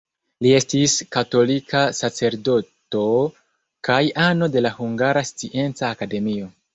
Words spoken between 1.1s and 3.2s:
katolika sacerdoto